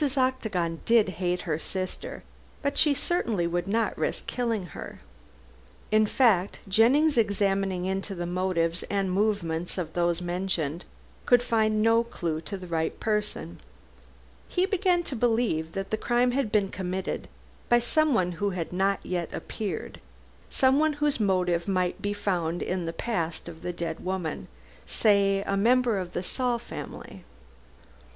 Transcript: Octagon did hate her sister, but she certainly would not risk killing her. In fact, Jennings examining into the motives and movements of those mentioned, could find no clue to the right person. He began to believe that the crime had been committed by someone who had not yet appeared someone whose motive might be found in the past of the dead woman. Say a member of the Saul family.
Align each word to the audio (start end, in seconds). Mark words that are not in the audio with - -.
Octagon 0.17 0.79
did 0.83 1.09
hate 1.09 1.41
her 1.41 1.59
sister, 1.59 2.23
but 2.63 2.75
she 2.75 2.91
certainly 2.95 3.45
would 3.45 3.67
not 3.67 3.95
risk 3.95 4.25
killing 4.25 4.65
her. 4.65 4.99
In 5.91 6.07
fact, 6.07 6.59
Jennings 6.67 7.19
examining 7.19 7.85
into 7.85 8.15
the 8.15 8.25
motives 8.25 8.81
and 8.89 9.11
movements 9.11 9.77
of 9.77 9.93
those 9.93 10.19
mentioned, 10.19 10.85
could 11.27 11.43
find 11.43 11.83
no 11.83 12.03
clue 12.03 12.41
to 12.41 12.57
the 12.57 12.65
right 12.65 12.99
person. 12.99 13.59
He 14.49 14.65
began 14.65 15.03
to 15.03 15.15
believe 15.15 15.73
that 15.73 15.91
the 15.91 15.97
crime 15.97 16.31
had 16.31 16.51
been 16.51 16.69
committed 16.69 17.27
by 17.69 17.77
someone 17.77 18.31
who 18.31 18.49
had 18.49 18.73
not 18.73 19.01
yet 19.05 19.29
appeared 19.31 19.99
someone 20.49 20.93
whose 20.93 21.19
motive 21.19 21.67
might 21.67 22.01
be 22.01 22.11
found 22.13 22.63
in 22.63 22.87
the 22.87 22.91
past 22.91 23.47
of 23.47 23.61
the 23.61 23.71
dead 23.71 23.99
woman. 24.03 24.47
Say 24.87 25.43
a 25.45 25.55
member 25.55 25.99
of 25.99 26.13
the 26.13 26.23
Saul 26.23 26.57
family. 26.57 27.23